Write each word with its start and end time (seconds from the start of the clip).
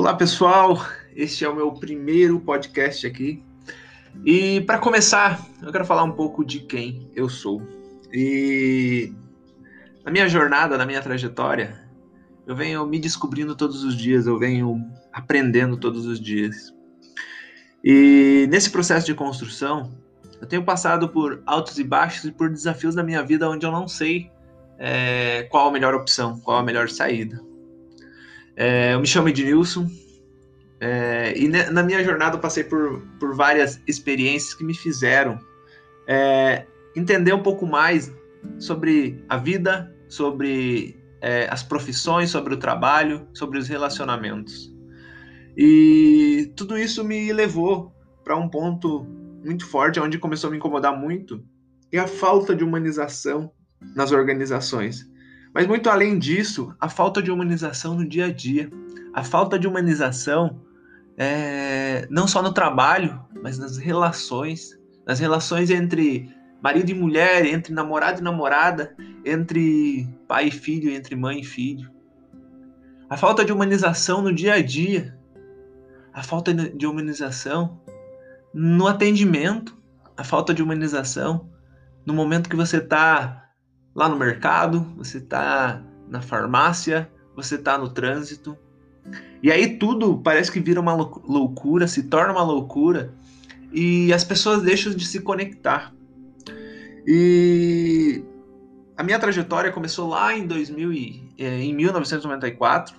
Olá 0.00 0.14
pessoal, 0.14 0.82
este 1.14 1.44
é 1.44 1.48
o 1.50 1.54
meu 1.54 1.72
primeiro 1.72 2.40
podcast 2.40 3.06
aqui. 3.06 3.44
E 4.24 4.62
para 4.62 4.78
começar, 4.78 5.46
eu 5.62 5.70
quero 5.70 5.84
falar 5.84 6.04
um 6.04 6.12
pouco 6.12 6.42
de 6.42 6.60
quem 6.60 7.10
eu 7.14 7.28
sou. 7.28 7.60
E 8.10 9.12
na 10.02 10.10
minha 10.10 10.26
jornada, 10.26 10.78
na 10.78 10.86
minha 10.86 11.02
trajetória, 11.02 11.86
eu 12.46 12.56
venho 12.56 12.86
me 12.86 12.98
descobrindo 12.98 13.54
todos 13.54 13.84
os 13.84 13.94
dias, 13.94 14.26
eu 14.26 14.38
venho 14.38 14.82
aprendendo 15.12 15.76
todos 15.76 16.06
os 16.06 16.18
dias. 16.18 16.74
E 17.84 18.48
nesse 18.50 18.70
processo 18.70 19.04
de 19.04 19.12
construção, 19.12 19.92
eu 20.40 20.46
tenho 20.46 20.64
passado 20.64 21.10
por 21.10 21.42
altos 21.44 21.78
e 21.78 21.84
baixos 21.84 22.24
e 22.24 22.32
por 22.32 22.48
desafios 22.48 22.94
da 22.94 23.02
minha 23.02 23.22
vida 23.22 23.50
onde 23.50 23.66
eu 23.66 23.70
não 23.70 23.86
sei 23.86 24.30
é, 24.78 25.42
qual 25.50 25.68
a 25.68 25.70
melhor 25.70 25.94
opção, 25.94 26.40
qual 26.40 26.56
a 26.56 26.62
melhor 26.62 26.88
saída. 26.88 27.49
É, 28.60 28.92
eu 28.92 29.00
me 29.00 29.06
chamo 29.06 29.30
Ednilson 29.30 29.88
é, 30.80 31.32
e 31.34 31.48
na 31.48 31.82
minha 31.82 32.04
jornada 32.04 32.36
eu 32.36 32.40
passei 32.40 32.62
por, 32.62 33.00
por 33.18 33.34
várias 33.34 33.80
experiências 33.86 34.52
que 34.52 34.62
me 34.62 34.74
fizeram 34.74 35.40
é, 36.06 36.66
entender 36.94 37.32
um 37.32 37.42
pouco 37.42 37.66
mais 37.66 38.12
sobre 38.58 39.24
a 39.30 39.38
vida, 39.38 39.90
sobre 40.10 40.94
é, 41.22 41.48
as 41.50 41.62
profissões, 41.62 42.28
sobre 42.28 42.52
o 42.52 42.58
trabalho, 42.58 43.26
sobre 43.32 43.58
os 43.58 43.66
relacionamentos. 43.66 44.70
E 45.56 46.52
tudo 46.54 46.76
isso 46.76 47.02
me 47.02 47.32
levou 47.32 47.94
para 48.22 48.36
um 48.36 48.46
ponto 48.46 49.06
muito 49.42 49.66
forte, 49.66 49.98
onde 49.98 50.18
começou 50.18 50.48
a 50.48 50.50
me 50.50 50.58
incomodar 50.58 50.94
muito, 50.94 51.42
é 51.90 51.98
a 51.98 52.06
falta 52.06 52.54
de 52.54 52.62
humanização 52.62 53.50
nas 53.96 54.12
organizações. 54.12 55.09
Mas 55.52 55.66
muito 55.66 55.90
além 55.90 56.18
disso, 56.18 56.74
a 56.80 56.88
falta 56.88 57.22
de 57.22 57.30
humanização 57.30 57.94
no 57.94 58.08
dia 58.08 58.26
a 58.26 58.32
dia, 58.32 58.70
a 59.12 59.24
falta 59.24 59.58
de 59.58 59.66
humanização 59.66 60.60
é, 61.16 62.06
não 62.08 62.26
só 62.26 62.42
no 62.42 62.52
trabalho, 62.52 63.20
mas 63.42 63.58
nas 63.58 63.76
relações, 63.76 64.78
nas 65.06 65.18
relações 65.18 65.70
entre 65.70 66.34
marido 66.62 66.90
e 66.90 66.94
mulher, 66.94 67.44
entre 67.46 67.74
namorado 67.74 68.20
e 68.20 68.24
namorada, 68.24 68.94
entre 69.24 70.08
pai 70.28 70.48
e 70.48 70.50
filho, 70.50 70.90
entre 70.90 71.16
mãe 71.16 71.40
e 71.40 71.44
filho. 71.44 71.90
A 73.08 73.16
falta 73.16 73.44
de 73.44 73.52
humanização 73.52 74.22
no 74.22 74.32
dia 74.32 74.54
a 74.54 74.62
dia, 74.62 75.18
a 76.12 76.22
falta 76.22 76.54
de 76.54 76.86
humanização 76.86 77.80
no 78.54 78.86
atendimento, 78.86 79.76
a 80.16 80.22
falta 80.22 80.54
de 80.54 80.62
humanização 80.62 81.50
no 82.06 82.14
momento 82.14 82.48
que 82.48 82.56
você 82.56 82.78
está 82.78 83.49
lá 83.94 84.08
no 84.08 84.16
mercado, 84.16 84.80
você 84.96 85.18
está 85.18 85.82
na 86.08 86.20
farmácia, 86.20 87.10
você 87.34 87.54
está 87.56 87.78
no 87.78 87.88
trânsito. 87.88 88.56
E 89.42 89.50
aí 89.50 89.76
tudo 89.78 90.18
parece 90.18 90.50
que 90.52 90.60
vira 90.60 90.80
uma 90.80 90.94
loucura, 90.94 91.88
se 91.88 92.04
torna 92.04 92.32
uma 92.32 92.42
loucura 92.42 93.14
e 93.72 94.12
as 94.12 94.24
pessoas 94.24 94.62
deixam 94.62 94.92
de 94.92 95.06
se 95.06 95.20
conectar. 95.20 95.94
E 97.06 98.22
a 98.96 99.02
minha 99.02 99.18
trajetória 99.18 99.72
começou 99.72 100.08
lá 100.08 100.36
em 100.36 100.46
2000 100.46 100.92
e, 100.92 101.28
é, 101.38 101.60
em 101.62 101.74
1994 101.74 102.94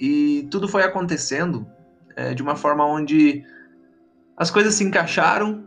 e 0.00 0.48
tudo 0.50 0.66
foi 0.66 0.82
acontecendo 0.82 1.66
é, 2.16 2.34
de 2.34 2.42
uma 2.42 2.56
forma 2.56 2.84
onde 2.84 3.44
as 4.36 4.50
coisas 4.50 4.74
se 4.74 4.82
encaixaram, 4.82 5.62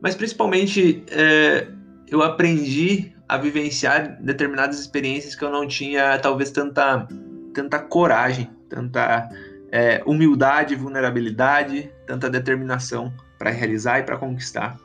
mas 0.00 0.14
principalmente 0.14 1.04
é, 1.10 1.68
eu 2.08 2.22
aprendi 2.22 3.12
a 3.32 3.38
vivenciar 3.38 4.18
determinadas 4.20 4.78
experiências 4.78 5.34
que 5.34 5.42
eu 5.42 5.50
não 5.50 5.66
tinha, 5.66 6.18
talvez, 6.18 6.50
tanta, 6.50 7.08
tanta 7.54 7.78
coragem, 7.78 8.50
tanta 8.68 9.26
é, 9.70 10.02
humildade, 10.04 10.74
vulnerabilidade, 10.74 11.90
tanta 12.06 12.28
determinação 12.28 13.10
para 13.38 13.48
realizar 13.48 14.00
e 14.00 14.02
para 14.02 14.18
conquistar. 14.18 14.78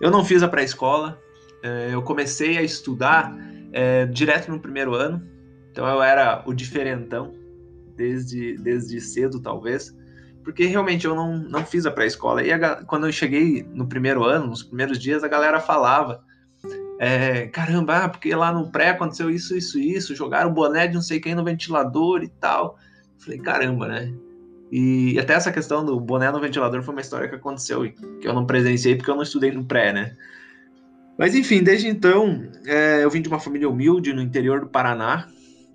Eu 0.00 0.10
não 0.10 0.24
fiz 0.24 0.42
a 0.42 0.48
pré-escola, 0.48 1.20
é, 1.62 1.90
eu 1.92 2.00
comecei 2.00 2.56
a 2.56 2.62
estudar 2.62 3.36
é, 3.74 4.06
direto 4.06 4.50
no 4.50 4.58
primeiro 4.58 4.94
ano, 4.94 5.22
então 5.70 5.86
eu 5.86 6.02
era 6.02 6.42
o 6.46 6.54
diferentão, 6.54 7.34
desde, 7.94 8.56
desde 8.56 9.02
cedo, 9.02 9.38
talvez, 9.38 9.94
porque 10.42 10.64
realmente 10.64 11.06
eu 11.06 11.14
não, 11.14 11.36
não 11.36 11.66
fiz 11.66 11.84
a 11.84 11.90
pré-escola. 11.90 12.42
E 12.42 12.50
a, 12.50 12.76
quando 12.86 13.06
eu 13.06 13.12
cheguei 13.12 13.68
no 13.74 13.86
primeiro 13.86 14.24
ano, 14.24 14.46
nos 14.46 14.62
primeiros 14.62 14.98
dias, 14.98 15.22
a 15.22 15.28
galera 15.28 15.60
falava 15.60 16.24
é, 16.98 17.46
caramba, 17.48 18.04
ah, 18.04 18.08
porque 18.08 18.34
lá 18.34 18.52
no 18.52 18.70
pré 18.70 18.90
aconteceu 18.90 19.30
isso, 19.30 19.56
isso, 19.56 19.78
isso, 19.78 20.14
jogaram 20.14 20.50
o 20.50 20.54
boné 20.54 20.86
de 20.86 20.94
não 20.94 21.02
sei 21.02 21.20
quem 21.20 21.34
no 21.34 21.44
ventilador 21.44 22.22
e 22.22 22.28
tal. 22.28 22.78
Falei, 23.18 23.38
caramba, 23.38 23.88
né? 23.88 24.12
E 24.70 25.18
até 25.18 25.34
essa 25.34 25.52
questão 25.52 25.84
do 25.84 25.98
boné 26.00 26.30
no 26.30 26.40
ventilador 26.40 26.82
foi 26.82 26.94
uma 26.94 27.00
história 27.00 27.28
que 27.28 27.34
aconteceu 27.34 27.82
que 28.20 28.26
eu 28.26 28.32
não 28.32 28.46
presenciei 28.46 28.96
porque 28.96 29.10
eu 29.10 29.16
não 29.16 29.22
estudei 29.22 29.50
no 29.50 29.64
pré, 29.64 29.92
né? 29.92 30.16
Mas 31.18 31.34
enfim, 31.34 31.62
desde 31.62 31.88
então, 31.88 32.48
é, 32.66 33.04
eu 33.04 33.10
vim 33.10 33.22
de 33.22 33.28
uma 33.28 33.38
família 33.38 33.68
humilde 33.68 34.12
no 34.12 34.20
interior 34.20 34.60
do 34.60 34.66
Paraná 34.66 35.28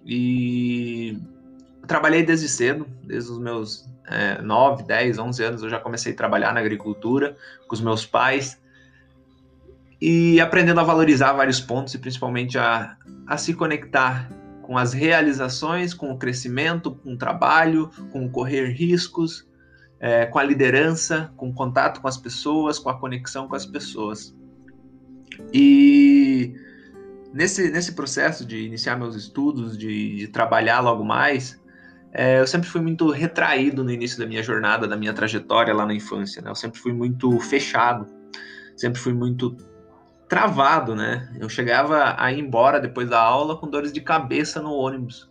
e 0.05 1.17
trabalhei 1.87 2.23
desde 2.23 2.49
cedo, 2.49 2.87
desde 3.03 3.31
os 3.31 3.39
meus 3.39 3.89
é, 4.07 4.41
9, 4.41 4.83
10, 4.83 5.17
11 5.17 5.43
anos 5.43 5.63
eu 5.63 5.69
já 5.69 5.79
comecei 5.79 6.13
a 6.13 6.15
trabalhar 6.15 6.53
na 6.53 6.59
agricultura 6.59 7.37
com 7.67 7.75
os 7.75 7.81
meus 7.81 8.05
pais 8.05 8.59
e 10.01 10.39
aprendendo 10.39 10.79
a 10.79 10.83
valorizar 10.83 11.33
vários 11.33 11.59
pontos 11.59 11.93
e 11.93 11.97
principalmente 11.97 12.57
a, 12.57 12.95
a 13.27 13.37
se 13.37 13.53
conectar 13.53 14.29
com 14.61 14.77
as 14.77 14.93
realizações, 14.93 15.93
com 15.93 16.11
o 16.11 16.17
crescimento, 16.17 16.91
com 16.91 17.13
o 17.13 17.17
trabalho, 17.17 17.89
com 18.11 18.29
correr 18.29 18.67
riscos, 18.67 19.47
é, 19.99 20.25
com 20.27 20.39
a 20.39 20.43
liderança, 20.43 21.33
com 21.35 21.49
o 21.49 21.53
contato 21.53 22.01
com 22.01 22.07
as 22.07 22.17
pessoas, 22.17 22.79
com 22.79 22.89
a 22.89 22.97
conexão 22.97 23.47
com 23.47 23.55
as 23.55 23.65
pessoas. 23.65 24.35
E 25.53 26.53
nesse, 27.33 27.69
nesse 27.71 27.93
processo 27.93 28.45
de 28.45 28.57
iniciar 28.57 28.95
meus 28.95 29.15
estudos, 29.15 29.77
de, 29.77 30.17
de 30.17 30.27
trabalhar 30.27 30.79
logo 30.79 31.03
mais, 31.03 31.59
é, 32.11 32.39
eu 32.39 32.47
sempre 32.47 32.69
fui 32.69 32.81
muito 32.81 33.09
retraído 33.11 33.83
no 33.83 33.91
início 33.91 34.17
da 34.17 34.25
minha 34.25 34.41
jornada, 34.41 34.87
da 34.87 34.95
minha 34.95 35.13
trajetória 35.13 35.73
lá 35.73 35.85
na 35.85 35.93
infância. 35.93 36.41
Né? 36.41 36.49
Eu 36.49 36.55
sempre 36.55 36.79
fui 36.79 36.93
muito 36.93 37.39
fechado, 37.39 38.07
sempre 38.75 38.99
fui 38.99 39.13
muito 39.13 39.57
travado, 40.29 40.95
né? 40.95 41.27
Eu 41.39 41.49
chegava 41.49 42.15
a 42.17 42.31
ir 42.31 42.39
embora 42.39 42.79
depois 42.79 43.09
da 43.09 43.19
aula 43.19 43.57
com 43.57 43.67
dores 43.67 43.91
de 43.91 43.99
cabeça 43.99 44.61
no 44.61 44.71
ônibus, 44.71 45.29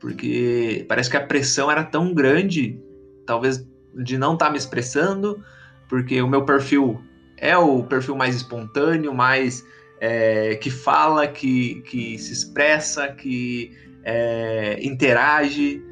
porque 0.00 0.86
parece 0.88 1.10
que 1.10 1.16
a 1.18 1.26
pressão 1.26 1.70
era 1.70 1.84
tão 1.84 2.14
grande, 2.14 2.80
talvez 3.26 3.64
de 3.94 4.16
não 4.16 4.32
estar 4.32 4.46
tá 4.46 4.50
me 4.50 4.56
expressando, 4.56 5.44
porque 5.86 6.20
o 6.22 6.26
meu 6.26 6.44
perfil 6.46 7.00
é 7.36 7.56
o 7.56 7.84
perfil 7.84 8.16
mais 8.16 8.34
espontâneo, 8.34 9.14
mais 9.14 9.64
é, 10.00 10.54
que 10.56 10.70
fala, 10.70 11.28
que, 11.28 11.82
que 11.82 12.16
se 12.18 12.32
expressa, 12.32 13.08
que 13.08 13.76
é, 14.02 14.78
interage, 14.82 15.84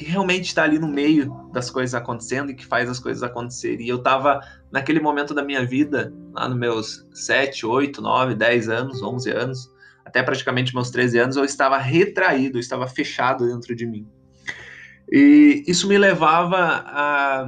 que 0.00 0.06
realmente 0.06 0.46
está 0.46 0.62
ali 0.62 0.78
no 0.78 0.88
meio 0.88 1.30
das 1.52 1.70
coisas 1.70 1.94
acontecendo 1.94 2.50
e 2.50 2.54
que 2.54 2.64
faz 2.64 2.88
as 2.88 2.98
coisas 2.98 3.22
acontecerem. 3.22 3.84
E 3.84 3.88
eu 3.90 3.96
estava 3.96 4.40
naquele 4.72 4.98
momento 4.98 5.34
da 5.34 5.44
minha 5.44 5.62
vida, 5.62 6.10
lá 6.32 6.48
nos 6.48 6.56
meus 6.56 7.06
7, 7.12 7.66
8, 7.66 8.00
9, 8.00 8.34
10 8.34 8.68
anos, 8.70 9.02
11 9.02 9.30
anos, 9.30 9.70
até 10.02 10.22
praticamente 10.22 10.74
meus 10.74 10.90
13 10.90 11.18
anos, 11.18 11.36
eu 11.36 11.44
estava 11.44 11.76
retraído, 11.76 12.56
eu 12.56 12.60
estava 12.60 12.86
fechado 12.86 13.46
dentro 13.46 13.76
de 13.76 13.84
mim. 13.84 14.08
E 15.12 15.64
isso 15.66 15.86
me 15.86 15.98
levava 15.98 16.82
a 16.86 17.46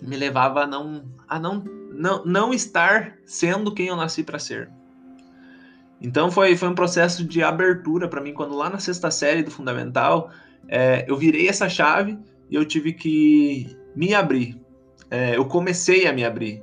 me 0.00 0.16
levava 0.16 0.62
a 0.62 0.66
não 0.68 1.04
a 1.28 1.40
não 1.40 1.64
não, 1.92 2.24
não 2.24 2.54
estar 2.54 3.16
sendo 3.26 3.74
quem 3.74 3.88
eu 3.88 3.96
nasci 3.96 4.22
para 4.22 4.38
ser. 4.38 4.70
Então 6.00 6.30
foi, 6.30 6.56
foi 6.56 6.68
um 6.68 6.74
processo 6.76 7.24
de 7.24 7.42
abertura 7.42 8.06
para 8.06 8.20
mim 8.20 8.32
quando 8.32 8.54
lá 8.54 8.70
na 8.70 8.78
sexta 8.78 9.10
série 9.10 9.42
do 9.42 9.50
fundamental 9.50 10.30
é, 10.68 11.04
eu 11.08 11.16
virei 11.16 11.48
essa 11.48 11.68
chave 11.68 12.18
e 12.50 12.54
eu 12.54 12.64
tive 12.64 12.92
que 12.92 13.76
me 13.94 14.14
abrir. 14.14 14.60
É, 15.10 15.36
eu 15.36 15.44
comecei 15.44 16.06
a 16.06 16.12
me 16.12 16.24
abrir, 16.24 16.62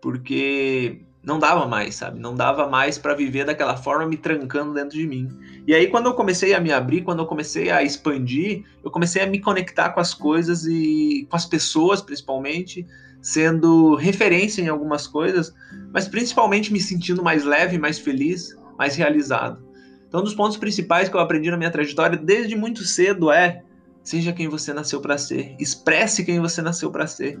porque 0.00 1.00
não 1.22 1.38
dava 1.38 1.66
mais, 1.66 1.96
sabe? 1.96 2.18
Não 2.18 2.34
dava 2.34 2.68
mais 2.68 2.96
para 2.96 3.14
viver 3.14 3.44
daquela 3.44 3.76
forma 3.76 4.06
me 4.06 4.16
trancando 4.16 4.72
dentro 4.72 4.96
de 4.96 5.06
mim. 5.06 5.28
E 5.66 5.74
aí 5.74 5.88
quando 5.88 6.06
eu 6.06 6.14
comecei 6.14 6.54
a 6.54 6.60
me 6.60 6.72
abrir, 6.72 7.02
quando 7.02 7.18
eu 7.18 7.26
comecei 7.26 7.70
a 7.70 7.82
expandir, 7.82 8.64
eu 8.84 8.90
comecei 8.90 9.22
a 9.22 9.26
me 9.26 9.40
conectar 9.40 9.90
com 9.90 10.00
as 10.00 10.14
coisas 10.14 10.64
e 10.64 11.26
com 11.28 11.36
as 11.36 11.44
pessoas, 11.44 12.00
principalmente, 12.00 12.86
sendo 13.20 13.94
referência 13.94 14.62
em 14.62 14.68
algumas 14.68 15.06
coisas, 15.06 15.54
mas 15.92 16.08
principalmente 16.08 16.72
me 16.72 16.80
sentindo 16.80 17.22
mais 17.22 17.44
leve, 17.44 17.78
mais 17.78 17.98
feliz, 17.98 18.56
mais 18.78 18.96
realizado. 18.96 19.67
Então, 20.08 20.20
um 20.20 20.24
dos 20.24 20.34
pontos 20.34 20.56
principais 20.56 21.08
que 21.08 21.14
eu 21.14 21.20
aprendi 21.20 21.50
na 21.50 21.56
minha 21.56 21.70
trajetória 21.70 22.16
desde 22.16 22.56
muito 22.56 22.82
cedo 22.82 23.30
é: 23.30 23.62
seja 24.02 24.32
quem 24.32 24.48
você 24.48 24.72
nasceu 24.72 25.00
para 25.00 25.18
ser, 25.18 25.54
expresse 25.60 26.24
quem 26.24 26.40
você 26.40 26.62
nasceu 26.62 26.90
para 26.90 27.06
ser, 27.06 27.38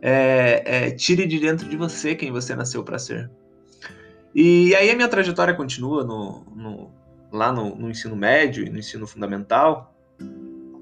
é, 0.00 0.62
é, 0.64 0.90
tire 0.90 1.26
de 1.26 1.38
dentro 1.38 1.68
de 1.68 1.76
você 1.76 2.14
quem 2.14 2.32
você 2.32 2.54
nasceu 2.54 2.82
para 2.82 2.98
ser. 2.98 3.30
E 4.34 4.74
aí 4.74 4.90
a 4.90 4.94
minha 4.94 5.08
trajetória 5.08 5.54
continua 5.54 6.04
no, 6.04 6.44
no, 6.54 6.90
lá 7.32 7.52
no, 7.52 7.74
no, 7.74 7.90
ensino 7.90 8.16
médio 8.16 8.66
e 8.66 8.70
no 8.70 8.78
ensino 8.78 9.06
fundamental. 9.06 9.94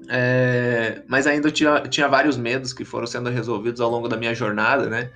É, 0.09 1.01
mas 1.07 1.25
ainda 1.25 1.49
tinha, 1.49 1.81
tinha 1.81 2.07
vários 2.07 2.37
medos 2.37 2.73
que 2.73 2.85
foram 2.85 3.07
sendo 3.07 3.29
resolvidos 3.29 3.81
ao 3.81 3.89
longo 3.89 4.07
da 4.07 4.17
minha 4.17 4.35
jornada, 4.35 4.89
né? 4.89 5.09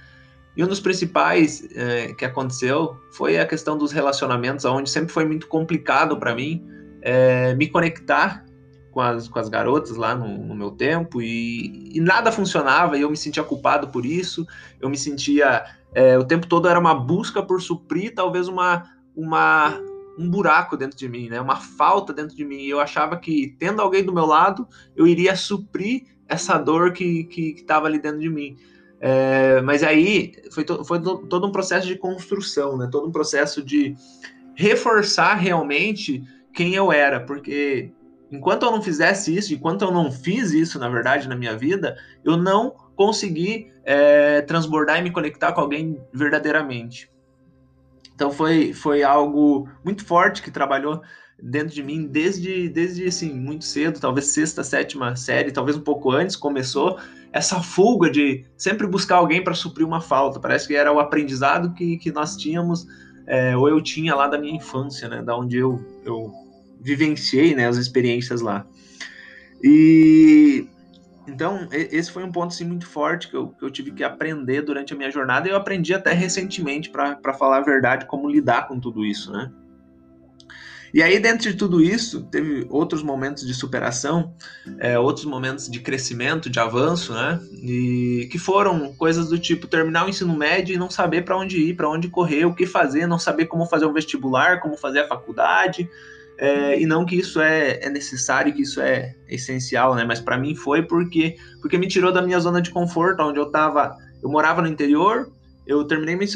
E 0.55 0.63
um 0.63 0.67
dos 0.67 0.79
principais 0.79 1.67
é, 1.75 2.13
que 2.13 2.25
aconteceu 2.25 2.97
foi 3.11 3.37
a 3.39 3.45
questão 3.45 3.77
dos 3.77 3.91
relacionamentos, 3.91 4.65
onde 4.65 4.89
sempre 4.89 5.13
foi 5.13 5.25
muito 5.25 5.47
complicado 5.47 6.17
para 6.17 6.35
mim 6.35 6.65
é, 7.01 7.53
me 7.55 7.67
conectar 7.67 8.45
com 8.91 8.99
as, 8.99 9.27
com 9.27 9.39
as 9.39 9.47
garotas 9.47 9.95
lá 9.95 10.15
no, 10.15 10.45
no 10.45 10.55
meu 10.55 10.71
tempo 10.71 11.21
e, 11.21 11.91
e, 11.93 12.01
nada 12.01 12.31
funcionava 12.31 12.97
e 12.97 13.01
eu 13.01 13.09
me 13.09 13.17
sentia 13.17 13.43
culpado 13.43 13.89
por 13.89 14.05
isso. 14.05 14.45
Eu 14.81 14.89
me 14.89 14.97
sentia 14.97 15.63
é, 15.93 16.17
o 16.17 16.23
tempo 16.23 16.47
todo 16.47 16.67
era 16.67 16.79
uma 16.79 16.93
busca 16.93 17.41
por 17.41 17.61
suprir 17.61 18.13
talvez 18.13 18.47
uma, 18.47 18.83
uma 19.15 19.79
um 20.17 20.29
buraco 20.29 20.75
dentro 20.75 20.97
de 20.97 21.07
mim, 21.07 21.29
né? 21.29 21.39
Uma 21.39 21.55
falta 21.55 22.11
dentro 22.11 22.35
de 22.35 22.43
mim. 22.43 22.57
E 22.57 22.69
eu 22.69 22.81
achava 22.81 23.15
que 23.15 23.55
tendo 23.57 23.81
alguém 23.81 24.03
do 24.03 24.13
meu 24.13 24.25
lado 24.25 24.67
eu 24.93 25.07
iria 25.07 25.35
suprir 25.35 26.03
essa 26.27 26.57
dor 26.57 26.91
que 26.91 27.27
estava 27.57 27.87
ali 27.87 27.99
dentro 27.99 28.19
de 28.19 28.29
mim. 28.29 28.57
É, 29.01 29.61
mas 29.61 29.81
aí 29.83 30.33
foi, 30.51 30.63
to, 30.63 30.83
foi 30.83 31.01
to, 31.01 31.25
todo 31.27 31.47
um 31.47 31.51
processo 31.51 31.87
de 31.87 31.97
construção, 31.97 32.77
né? 32.77 32.87
Todo 32.91 33.07
um 33.07 33.11
processo 33.11 33.63
de 33.63 33.95
reforçar 34.55 35.35
realmente 35.35 36.21
quem 36.53 36.75
eu 36.75 36.91
era, 36.91 37.21
porque 37.21 37.91
enquanto 38.31 38.63
eu 38.63 38.71
não 38.71 38.81
fizesse 38.81 39.35
isso, 39.35 39.53
enquanto 39.53 39.83
eu 39.83 39.91
não 39.91 40.11
fiz 40.11 40.51
isso, 40.51 40.77
na 40.77 40.89
verdade, 40.89 41.29
na 41.29 41.35
minha 41.35 41.55
vida, 41.55 41.97
eu 42.23 42.35
não 42.35 42.71
consegui 42.95 43.71
é, 43.85 44.41
transbordar 44.41 44.99
e 44.99 45.01
me 45.01 45.11
conectar 45.11 45.53
com 45.53 45.61
alguém 45.61 45.97
verdadeiramente. 46.13 47.09
Então 48.13 48.31
foi, 48.31 48.73
foi 48.73 49.01
algo 49.01 49.69
muito 49.83 50.05
forte 50.05 50.41
que 50.41 50.51
trabalhou 50.51 51.01
dentro 51.41 51.73
de 51.73 51.83
mim 51.83 52.05
desde, 52.07 52.69
desde 52.69 53.05
assim, 53.05 53.33
muito 53.33 53.65
cedo, 53.65 53.99
talvez 53.99 54.27
sexta, 54.27 54.63
sétima 54.63 55.15
série, 55.15 55.51
talvez 55.51 55.77
um 55.77 55.81
pouco 55.81 56.11
antes, 56.11 56.35
começou 56.35 56.97
essa 57.31 57.61
fuga 57.61 58.09
de 58.09 58.45
sempre 58.57 58.87
buscar 58.87 59.17
alguém 59.17 59.43
para 59.43 59.53
suprir 59.53 59.85
uma 59.85 60.01
falta. 60.01 60.39
Parece 60.39 60.67
que 60.67 60.75
era 60.75 60.91
o 60.91 60.99
aprendizado 60.99 61.73
que, 61.73 61.97
que 61.97 62.11
nós 62.11 62.35
tínhamos, 62.35 62.87
é, 63.27 63.55
ou 63.55 63.69
eu 63.69 63.81
tinha 63.81 64.15
lá 64.15 64.27
da 64.27 64.37
minha 64.37 64.55
infância, 64.55 65.07
né, 65.07 65.21
da 65.21 65.37
onde 65.37 65.57
eu, 65.57 65.79
eu 66.05 66.31
vivenciei 66.81 67.55
né, 67.55 67.67
as 67.67 67.77
experiências 67.77 68.41
lá. 68.41 68.65
E 69.63 70.67
então, 71.27 71.67
esse 71.71 72.11
foi 72.11 72.23
um 72.23 72.31
ponto 72.31 72.47
assim, 72.47 72.65
muito 72.65 72.87
forte 72.87 73.29
que 73.29 73.35
eu, 73.35 73.49
que 73.49 73.63
eu 73.63 73.69
tive 73.69 73.91
que 73.91 74.03
aprender 74.03 74.63
durante 74.63 74.93
a 74.93 74.97
minha 74.97 75.11
jornada 75.11 75.47
e 75.47 75.51
eu 75.51 75.55
aprendi 75.55 75.93
até 75.93 76.11
recentemente, 76.11 76.89
para 76.89 77.33
falar 77.33 77.57
a 77.57 77.61
verdade, 77.61 78.07
como 78.07 78.27
lidar 78.27 78.67
com 78.67 78.79
tudo 78.79 79.05
isso, 79.05 79.31
né? 79.31 79.51
E 80.93 81.03
aí, 81.03 81.19
dentro 81.19 81.51
de 81.51 81.55
tudo 81.55 81.81
isso, 81.81 82.23
teve 82.23 82.65
outros 82.69 83.03
momentos 83.03 83.45
de 83.45 83.53
superação, 83.53 84.33
é, 84.79 84.97
outros 84.97 85.25
momentos 85.25 85.69
de 85.69 85.79
crescimento, 85.79 86.49
de 86.49 86.59
avanço, 86.59 87.13
né? 87.13 87.39
E 87.61 88.27
que 88.31 88.39
foram 88.39 88.93
coisas 88.93 89.29
do 89.29 89.37
tipo 89.37 89.67
terminar 89.67 90.05
o 90.05 90.09
ensino 90.09 90.35
médio 90.35 90.73
e 90.73 90.77
não 90.77 90.89
saber 90.89 91.23
para 91.23 91.37
onde 91.37 91.57
ir, 91.57 91.75
para 91.75 91.89
onde 91.89 92.09
correr, 92.09 92.45
o 92.45 92.55
que 92.55 92.65
fazer, 92.65 93.07
não 93.07 93.19
saber 93.19 93.45
como 93.45 93.65
fazer 93.65 93.85
um 93.85 93.93
vestibular, 93.93 94.59
como 94.59 94.77
fazer 94.77 94.99
a 95.01 95.07
faculdade, 95.07 95.89
é, 96.39 96.79
e 96.79 96.85
não 96.85 97.05
que 97.05 97.15
isso 97.15 97.41
é, 97.41 97.79
é 97.81 97.89
necessário, 97.89 98.53
que 98.53 98.61
isso 98.61 98.79
é 98.79 99.13
essencial, 99.27 99.93
né? 99.93 100.05
Mas 100.05 100.21
para 100.21 100.37
mim 100.37 100.55
foi 100.55 100.81
porque 100.81 101.35
porque 101.61 101.77
me 101.77 101.87
tirou 101.87 102.13
da 102.13 102.21
minha 102.21 102.39
zona 102.39 102.61
de 102.61 102.71
conforto, 102.71 103.21
onde 103.21 103.37
eu 103.37 103.47
estava, 103.47 103.95
eu 104.23 104.29
morava 104.29 104.61
no 104.61 104.67
interior, 104.67 105.31
eu 105.69 105.83
terminei 105.83 106.27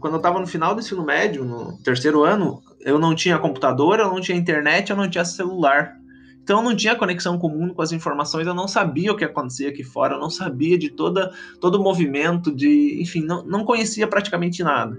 quando 0.00 0.14
eu 0.14 0.16
estava 0.16 0.40
no 0.40 0.48
final 0.48 0.74
do 0.74 0.80
ensino 0.80 1.04
médio, 1.04 1.44
no 1.44 1.78
terceiro 1.78 2.24
ano, 2.24 2.60
eu 2.80 2.98
não 2.98 3.14
tinha 3.14 3.38
computador, 3.38 4.00
eu 4.00 4.08
não 4.08 4.20
tinha 4.20 4.36
internet, 4.36 4.90
eu 4.90 4.96
não 4.96 5.08
tinha 5.08 5.24
celular. 5.24 5.96
Então 6.42 6.58
eu 6.58 6.64
não 6.64 6.74
tinha 6.74 6.96
conexão 6.96 7.38
comum 7.38 7.72
com 7.72 7.80
as 7.82 7.92
informações, 7.92 8.48
eu 8.48 8.54
não 8.54 8.66
sabia 8.66 9.12
o 9.12 9.16
que 9.16 9.24
acontecia 9.24 9.68
aqui 9.68 9.84
fora, 9.84 10.16
eu 10.16 10.18
não 10.18 10.28
sabia 10.28 10.76
de 10.76 10.90
toda, 10.90 11.32
todo 11.60 11.76
o 11.76 11.82
movimento, 11.84 12.52
de, 12.52 13.00
enfim, 13.00 13.22
não, 13.22 13.44
não 13.44 13.64
conhecia 13.64 14.08
praticamente 14.08 14.60
nada. 14.64 14.98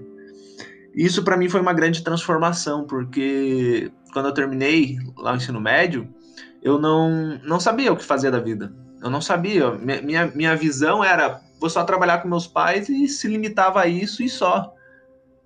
Isso 0.94 1.22
para 1.22 1.36
mim 1.36 1.50
foi 1.50 1.60
uma 1.60 1.74
grande 1.74 2.02
transformação, 2.02 2.86
porque 2.86 3.92
quando 4.10 4.26
eu 4.28 4.32
terminei 4.32 4.96
lá 5.18 5.34
o 5.34 5.36
ensino 5.36 5.60
médio, 5.60 6.08
eu 6.62 6.78
não, 6.78 7.38
não 7.44 7.60
sabia 7.60 7.92
o 7.92 7.96
que 7.96 8.04
fazer 8.04 8.30
da 8.30 8.40
vida. 8.40 8.72
Eu 9.02 9.10
não 9.10 9.20
sabia. 9.20 9.70
Minha, 9.72 10.32
minha 10.34 10.56
visão 10.56 11.04
era 11.04 11.42
vou 11.62 11.70
só 11.70 11.84
trabalhar 11.84 12.18
com 12.18 12.28
meus 12.28 12.48
pais 12.48 12.88
e 12.88 13.06
se 13.06 13.28
limitava 13.28 13.80
a 13.80 13.86
isso 13.86 14.20
e 14.20 14.28
só. 14.28 14.74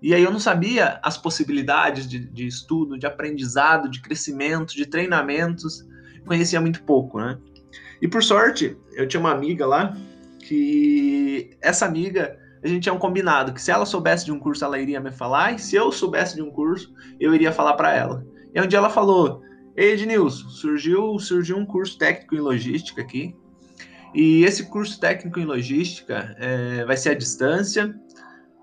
E 0.01 0.15
aí 0.15 0.23
eu 0.23 0.31
não 0.31 0.41
sabia 0.41 0.99
as 1.03 1.19
possibilidades 1.19 2.09
de, 2.09 2.19
de 2.19 2.47
estudo, 2.47 2.99
de 2.99 3.07
aprendizado, 3.07 3.87
de 3.91 4.01
crescimento, 4.01 4.75
de 4.75 4.87
treinamentos. 4.87 5.87
Conhecia 6.25 6.59
muito 6.59 6.83
pouco, 6.85 7.21
né? 7.21 7.39
E 8.01 8.09
por 8.09 8.25
sorte, 8.25 8.79
eu 8.95 9.07
tinha 9.07 9.21
uma 9.21 9.31
amiga 9.31 9.67
lá 9.67 9.95
que 10.41 11.51
essa 11.61 11.85
amiga 11.85 12.39
a 12.65 12.67
gente 12.67 12.85
tinha 12.85 12.95
um 12.95 12.99
combinado 12.99 13.53
que 13.53 13.61
se 13.61 13.71
ela 13.71 13.85
soubesse 13.85 14.25
de 14.25 14.33
um 14.33 14.41
curso, 14.41 14.65
ela 14.65 14.79
iria 14.79 14.99
me 14.99 15.13
falar, 15.13 15.55
e 15.55 15.59
se 15.59 15.77
eu 15.77 15.93
soubesse 15.93 16.35
de 16.35 16.43
um 16.43 16.51
curso, 16.51 16.95
eu 17.21 17.35
iria 17.35 17.53
falar 17.53 17.75
para 17.75 17.95
ela. 17.95 18.27
E 18.55 18.61
um 18.61 18.67
dia 18.67 18.79
ela 18.79 18.89
falou: 18.89 19.43
Ei, 19.77 19.93
Ednilson, 19.93 20.49
surgiu, 20.49 21.19
surgiu 21.19 21.59
um 21.59 21.67
curso 21.67 21.99
técnico 21.99 22.35
em 22.35 22.41
logística 22.41 23.03
aqui. 23.03 23.37
E 24.15 24.45
esse 24.45 24.67
curso 24.67 24.99
técnico 24.99 25.39
em 25.39 25.45
logística 25.45 26.35
é, 26.39 26.85
vai 26.85 26.97
ser 26.97 27.11
à 27.11 27.15
distância. 27.15 27.95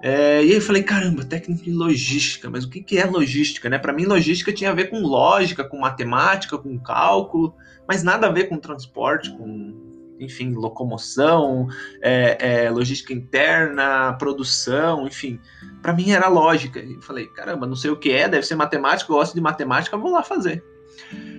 É, 0.02 0.44
e 0.44 0.50
aí 0.50 0.56
eu 0.56 0.62
falei, 0.62 0.84
caramba, 0.84 1.24
técnico 1.24 1.70
em 1.70 1.74
logística, 1.74 2.50
mas 2.50 2.66
o 2.66 2.70
que, 2.70 2.82
que 2.82 2.98
é 2.98 3.06
logística, 3.06 3.70
né? 3.70 3.78
Para 3.78 3.94
mim, 3.94 4.04
logística 4.04 4.52
tinha 4.52 4.70
a 4.70 4.74
ver 4.74 4.90
com 4.90 5.00
lógica, 5.00 5.64
com 5.64 5.80
matemática, 5.80 6.58
com 6.58 6.78
cálculo, 6.78 7.56
mas 7.88 8.04
nada 8.04 8.28
a 8.28 8.32
ver 8.32 8.50
com 8.50 8.58
transporte, 8.58 9.32
com 9.32 9.94
enfim, 10.20 10.54
locomoção, 10.54 11.68
é, 12.02 12.66
é, 12.66 12.70
logística 12.70 13.14
interna, 13.14 14.14
produção, 14.14 15.08
enfim. 15.08 15.40
Para 15.82 15.94
mim 15.94 16.12
era 16.12 16.28
lógica. 16.28 16.80
E 16.80 17.02
falei, 17.02 17.28
caramba, 17.28 17.68
não 17.68 17.76
sei 17.76 17.92
o 17.92 17.98
que 17.98 18.12
é, 18.12 18.28
deve 18.28 18.46
ser 18.46 18.56
matemática, 18.56 19.12
eu 19.12 19.16
gosto 19.16 19.34
de 19.34 19.42
matemática, 19.42 19.98
vou 19.98 20.12
lá 20.12 20.24
fazer. 20.24 20.64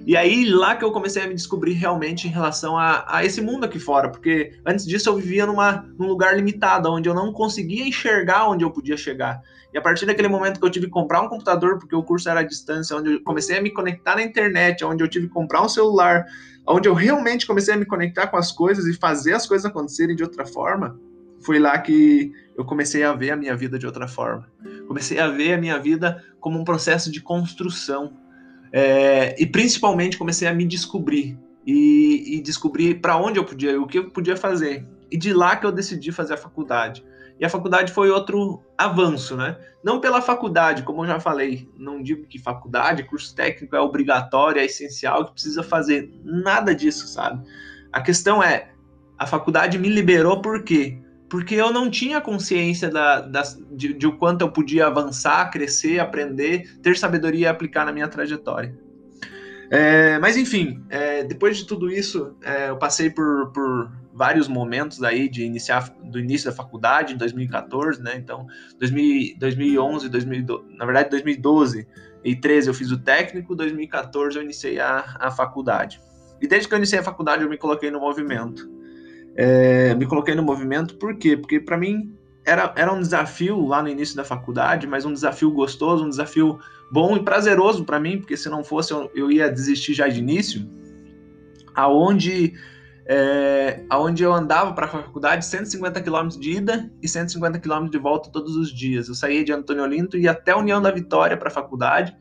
E 0.06 0.16
aí 0.16 0.44
lá 0.44 0.76
que 0.76 0.84
eu 0.84 0.92
comecei 0.92 1.22
a 1.22 1.26
me 1.26 1.34
descobrir 1.34 1.72
realmente 1.72 2.28
em 2.28 2.30
relação 2.30 2.76
a, 2.76 3.04
a 3.08 3.24
esse 3.24 3.40
mundo 3.40 3.64
aqui 3.64 3.78
fora, 3.78 4.10
porque 4.10 4.52
antes 4.66 4.84
disso 4.84 5.08
eu 5.08 5.16
vivia 5.16 5.46
numa, 5.46 5.86
num 5.98 6.06
lugar 6.06 6.36
limitado, 6.36 6.90
onde 6.90 7.08
eu 7.08 7.14
não 7.14 7.32
conseguia 7.32 7.86
enxergar 7.88 8.48
onde 8.48 8.64
eu 8.64 8.70
podia 8.70 8.98
chegar. 8.98 9.40
E 9.72 9.78
a 9.78 9.80
partir 9.80 10.04
daquele 10.04 10.28
momento 10.28 10.60
que 10.60 10.66
eu 10.66 10.70
tive 10.70 10.86
que 10.86 10.92
comprar 10.92 11.22
um 11.22 11.28
computador, 11.28 11.78
porque 11.78 11.96
o 11.96 12.02
curso 12.02 12.28
era 12.28 12.40
à 12.40 12.42
distância, 12.42 12.94
onde 12.96 13.14
eu 13.14 13.22
comecei 13.22 13.56
a 13.56 13.62
me 13.62 13.70
conectar 13.70 14.14
na 14.14 14.22
internet, 14.22 14.84
onde 14.84 15.02
eu 15.02 15.08
tive 15.08 15.26
que 15.26 15.32
comprar 15.32 15.62
um 15.62 15.68
celular, 15.68 16.26
onde 16.66 16.86
eu 16.86 16.94
realmente 16.94 17.46
comecei 17.46 17.72
a 17.72 17.76
me 17.76 17.86
conectar 17.86 18.26
com 18.26 18.36
as 18.36 18.52
coisas 18.52 18.86
e 18.86 18.94
fazer 18.94 19.32
as 19.32 19.46
coisas 19.46 19.64
acontecerem 19.64 20.14
de 20.14 20.22
outra 20.22 20.44
forma, 20.44 21.00
foi 21.40 21.58
lá 21.58 21.78
que 21.78 22.32
eu 22.56 22.64
comecei 22.64 23.02
a 23.02 23.12
ver 23.12 23.30
a 23.30 23.36
minha 23.36 23.56
vida 23.56 23.78
de 23.78 23.86
outra 23.86 24.06
forma. 24.06 24.48
Comecei 24.86 25.18
a 25.18 25.28
ver 25.28 25.54
a 25.54 25.58
minha 25.58 25.78
vida 25.78 26.22
como 26.40 26.58
um 26.58 26.64
processo 26.64 27.10
de 27.10 27.20
construção. 27.20 28.12
É, 28.76 29.40
e 29.40 29.46
principalmente 29.46 30.18
comecei 30.18 30.48
a 30.48 30.52
me 30.52 30.64
descobrir 30.64 31.38
e, 31.64 32.36
e 32.36 32.40
descobrir 32.40 33.00
para 33.00 33.16
onde 33.16 33.38
eu 33.38 33.44
podia 33.44 33.80
o 33.80 33.86
que 33.86 34.00
eu 34.00 34.10
podia 34.10 34.36
fazer. 34.36 34.84
E 35.08 35.16
de 35.16 35.32
lá 35.32 35.54
que 35.54 35.64
eu 35.64 35.70
decidi 35.70 36.10
fazer 36.10 36.34
a 36.34 36.36
faculdade. 36.36 37.04
E 37.38 37.44
a 37.44 37.48
faculdade 37.48 37.92
foi 37.92 38.10
outro 38.10 38.60
avanço, 38.76 39.36
né? 39.36 39.56
Não 39.82 40.00
pela 40.00 40.20
faculdade, 40.20 40.82
como 40.82 41.02
eu 41.02 41.06
já 41.06 41.20
falei, 41.20 41.68
não 41.78 42.02
digo 42.02 42.26
que 42.26 42.36
faculdade, 42.36 43.04
curso 43.04 43.32
técnico 43.32 43.76
é 43.76 43.80
obrigatório, 43.80 44.60
é 44.60 44.64
essencial, 44.64 45.26
que 45.26 45.34
precisa 45.34 45.62
fazer 45.62 46.12
nada 46.24 46.74
disso, 46.74 47.06
sabe? 47.06 47.46
A 47.92 48.00
questão 48.00 48.42
é, 48.42 48.72
a 49.16 49.24
faculdade 49.24 49.78
me 49.78 49.88
liberou 49.88 50.40
por 50.40 50.64
quê? 50.64 50.98
Porque 51.34 51.56
eu 51.56 51.72
não 51.72 51.90
tinha 51.90 52.20
consciência 52.20 52.88
da, 52.88 53.20
da 53.20 53.42
de, 53.72 53.92
de 53.92 54.06
o 54.06 54.16
quanto 54.16 54.42
eu 54.42 54.52
podia 54.52 54.86
avançar, 54.86 55.50
crescer, 55.50 55.98
aprender, 55.98 56.78
ter 56.80 56.96
sabedoria 56.96 57.46
e 57.46 57.48
aplicar 57.48 57.84
na 57.84 57.90
minha 57.90 58.06
trajetória. 58.06 58.72
É, 59.68 60.16
mas 60.20 60.36
enfim, 60.36 60.84
é, 60.88 61.24
depois 61.24 61.56
de 61.56 61.66
tudo 61.66 61.90
isso, 61.90 62.36
é, 62.40 62.68
eu 62.68 62.76
passei 62.76 63.10
por, 63.10 63.50
por 63.50 63.90
vários 64.12 64.46
momentos 64.46 65.02
aí 65.02 65.28
de 65.28 65.42
iniciar 65.42 65.92
do 66.04 66.20
início 66.20 66.48
da 66.48 66.56
faculdade 66.56 67.14
em 67.14 67.16
2014, 67.16 68.00
né? 68.00 68.14
Então, 68.16 68.46
2000, 68.78 69.36
2011, 69.36 70.08
2012, 70.08 70.76
na 70.76 70.84
verdade 70.84 71.10
2012 71.10 71.84
e 72.22 72.36
13 72.36 72.68
eu 72.68 72.74
fiz 72.74 72.92
o 72.92 72.98
técnico, 72.98 73.56
2014 73.56 74.36
eu 74.36 74.42
iniciei 74.44 74.78
a, 74.78 75.16
a 75.18 75.32
faculdade. 75.32 76.00
E 76.40 76.46
desde 76.46 76.68
que 76.68 76.74
eu 76.74 76.78
iniciei 76.78 77.00
a 77.00 77.04
faculdade 77.04 77.42
eu 77.42 77.50
me 77.50 77.58
coloquei 77.58 77.90
no 77.90 77.98
movimento. 77.98 78.72
É, 79.36 79.94
me 79.94 80.06
coloquei 80.06 80.34
no 80.34 80.42
movimento 80.42 80.96
por 80.96 81.16
quê? 81.16 81.36
Porque 81.36 81.58
para 81.58 81.76
mim 81.76 82.16
era, 82.44 82.72
era 82.76 82.92
um 82.92 83.00
desafio 83.00 83.66
lá 83.66 83.82
no 83.82 83.88
início 83.88 84.16
da 84.16 84.24
faculdade, 84.24 84.86
mas 84.86 85.04
um 85.04 85.12
desafio 85.12 85.50
gostoso, 85.50 86.04
um 86.04 86.08
desafio 86.08 86.58
bom 86.92 87.16
e 87.16 87.22
prazeroso 87.22 87.84
para 87.84 87.98
mim, 87.98 88.18
porque 88.18 88.36
se 88.36 88.48
não 88.48 88.62
fosse 88.62 88.92
eu, 88.92 89.10
eu 89.14 89.30
ia 89.30 89.50
desistir 89.50 89.94
já 89.94 90.06
de 90.06 90.18
início. 90.18 90.68
Aonde 91.74 92.54
é, 93.06 93.84
onde 93.92 94.22
eu 94.22 94.32
andava 94.32 94.72
para 94.72 94.86
a 94.86 94.88
faculdade 94.88 95.44
150 95.44 96.00
km 96.00 96.28
de 96.28 96.52
ida 96.52 96.90
e 97.02 97.08
150 97.08 97.58
km 97.58 97.88
de 97.88 97.98
volta 97.98 98.30
todos 98.30 98.56
os 98.56 98.72
dias. 98.72 99.08
Eu 99.08 99.14
saía 99.14 99.44
de 99.44 99.52
Antônio 99.52 99.82
Olinto 99.82 100.16
e 100.16 100.22
ia 100.22 100.30
até 100.30 100.54
União 100.54 100.80
da 100.80 100.90
Vitória 100.90 101.36
para 101.36 101.48
a 101.48 101.52
faculdade. 101.52 102.16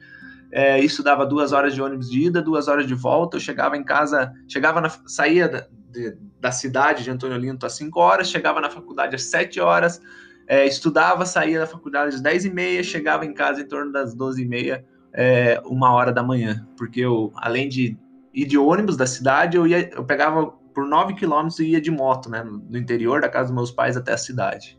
É, 0.51 0.79
isso 0.79 1.01
dava 1.01 1.25
duas 1.25 1.51
horas 1.51 1.73
de 1.73 1.81
ônibus 1.81 2.09
de 2.09 2.27
ida, 2.27 2.41
duas 2.41 2.67
horas 2.67 2.85
de 2.85 2.93
volta. 2.93 3.37
Eu 3.37 3.41
chegava 3.41 3.77
em 3.77 3.83
casa, 3.83 4.31
chegava 4.47 4.81
na, 4.81 4.89
saía 5.07 5.67
de, 5.93 6.17
da 6.39 6.51
cidade 6.51 7.03
de 7.03 7.11
Antônio 7.11 7.37
Olinto 7.37 7.65
às 7.65 7.73
5 7.73 7.99
horas, 7.99 8.29
chegava 8.29 8.59
na 8.59 8.69
faculdade 8.69 9.15
às 9.15 9.25
7 9.25 9.59
horas, 9.59 10.01
é, 10.47 10.65
estudava, 10.65 11.25
saía 11.25 11.59
da 11.59 11.67
faculdade 11.67 12.15
às 12.15 12.21
10 12.21 12.45
e 12.45 12.49
meia, 12.49 12.83
chegava 12.83 13.25
em 13.25 13.33
casa 13.33 13.61
em 13.61 13.67
torno 13.67 13.91
das 13.91 14.13
12 14.13 14.41
e 14.41 14.45
meia, 14.45 14.83
é, 15.13 15.61
uma 15.65 15.93
hora 15.93 16.11
da 16.11 16.23
manhã. 16.23 16.67
Porque 16.75 16.99
eu, 16.99 17.31
além 17.35 17.69
de 17.69 17.97
ir 18.33 18.45
de 18.45 18.57
ônibus 18.57 18.97
da 18.97 19.05
cidade, 19.05 19.55
eu, 19.55 19.67
ia, 19.67 19.89
eu 19.93 20.03
pegava 20.03 20.47
por 20.73 20.85
9 20.87 21.13
quilômetros 21.13 21.59
e 21.59 21.67
ia 21.67 21.79
de 21.79 21.91
moto, 21.91 22.29
né, 22.29 22.43
no 22.43 22.77
interior 22.77 23.21
da 23.21 23.29
casa 23.29 23.45
dos 23.49 23.55
meus 23.55 23.71
pais 23.71 23.95
até 23.95 24.13
a 24.13 24.17
cidade. 24.17 24.77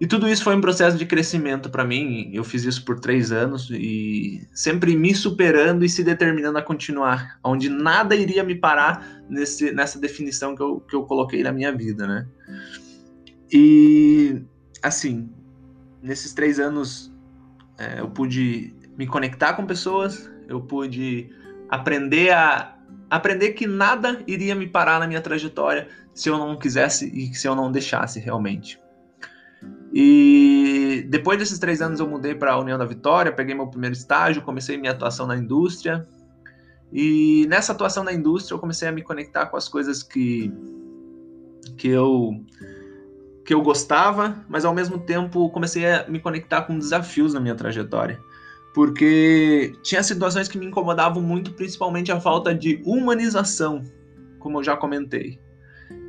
E 0.00 0.06
tudo 0.06 0.28
isso 0.28 0.42
foi 0.42 0.56
um 0.56 0.60
processo 0.60 0.98
de 0.98 1.06
crescimento 1.06 1.70
para 1.70 1.84
mim. 1.84 2.30
Eu 2.32 2.42
fiz 2.42 2.64
isso 2.64 2.84
por 2.84 2.98
três 2.98 3.30
anos 3.30 3.70
e 3.70 4.46
sempre 4.52 4.96
me 4.96 5.14
superando 5.14 5.84
e 5.84 5.88
se 5.88 6.02
determinando 6.02 6.58
a 6.58 6.62
continuar, 6.62 7.38
onde 7.44 7.68
nada 7.68 8.14
iria 8.16 8.42
me 8.42 8.56
parar 8.56 9.22
nesse, 9.28 9.72
nessa 9.72 9.98
definição 10.00 10.56
que 10.56 10.62
eu, 10.62 10.80
que 10.80 10.96
eu 10.96 11.04
coloquei 11.04 11.42
na 11.42 11.52
minha 11.52 11.72
vida, 11.72 12.06
né? 12.06 12.26
E 13.52 14.42
assim, 14.82 15.30
nesses 16.02 16.32
três 16.32 16.58
anos 16.58 17.14
é, 17.78 18.00
eu 18.00 18.10
pude 18.10 18.74
me 18.98 19.06
conectar 19.06 19.54
com 19.54 19.64
pessoas, 19.64 20.30
eu 20.48 20.60
pude 20.60 21.30
aprender 21.68 22.32
a 22.32 22.72
aprender 23.08 23.52
que 23.52 23.66
nada 23.66 24.22
iria 24.26 24.56
me 24.56 24.66
parar 24.66 24.98
na 24.98 25.06
minha 25.06 25.20
trajetória 25.20 25.88
se 26.12 26.28
eu 26.28 26.36
não 26.36 26.58
quisesse 26.58 27.08
e 27.14 27.32
se 27.32 27.46
eu 27.46 27.54
não 27.54 27.70
deixasse 27.70 28.18
realmente. 28.18 28.83
E 29.96 31.06
depois 31.08 31.38
desses 31.38 31.56
três 31.56 31.80
anos 31.80 32.00
eu 32.00 32.08
mudei 32.08 32.34
para 32.34 32.54
a 32.54 32.58
União 32.58 32.76
da 32.76 32.84
Vitória, 32.84 33.30
peguei 33.30 33.54
meu 33.54 33.68
primeiro 33.68 33.94
estágio, 33.94 34.42
comecei 34.42 34.76
minha 34.76 34.90
atuação 34.90 35.24
na 35.24 35.36
indústria. 35.36 36.04
E 36.92 37.46
nessa 37.48 37.70
atuação 37.70 38.02
na 38.02 38.12
indústria 38.12 38.56
eu 38.56 38.58
comecei 38.58 38.88
a 38.88 38.92
me 38.92 39.02
conectar 39.02 39.46
com 39.46 39.56
as 39.56 39.68
coisas 39.68 40.02
que 40.02 40.52
que 41.76 41.88
eu 41.88 42.44
que 43.46 43.54
eu 43.54 43.62
gostava, 43.62 44.44
mas 44.48 44.64
ao 44.64 44.74
mesmo 44.74 44.98
tempo 44.98 45.48
comecei 45.50 45.86
a 45.86 46.08
me 46.08 46.18
conectar 46.18 46.62
com 46.62 46.76
desafios 46.76 47.32
na 47.32 47.38
minha 47.38 47.54
trajetória. 47.54 48.18
Porque 48.74 49.74
tinha 49.84 50.02
situações 50.02 50.48
que 50.48 50.58
me 50.58 50.66
incomodavam 50.66 51.22
muito, 51.22 51.52
principalmente 51.52 52.10
a 52.10 52.18
falta 52.18 52.52
de 52.52 52.82
humanização, 52.84 53.84
como 54.40 54.58
eu 54.58 54.64
já 54.64 54.76
comentei. 54.76 55.38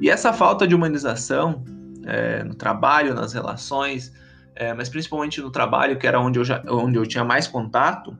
E 0.01 0.10
essa 0.10 0.34
falta 0.34 0.68
de 0.68 0.74
humanização 0.74 1.63
é, 2.06 2.44
no 2.44 2.56
trabalho, 2.56 3.14
nas 3.14 3.34
relações, 3.34 4.14
é, 4.56 4.74
mas 4.74 4.88
principalmente 4.88 5.42
no 5.42 5.52
trabalho, 5.52 5.98
que 5.98 6.08
era 6.08 6.20
onde 6.20 6.40
eu, 6.40 6.46
já, 6.46 6.64
onde 6.70 6.98
eu 6.98 7.06
tinha 7.06 7.24
mais 7.24 7.48
contato, 7.48 8.18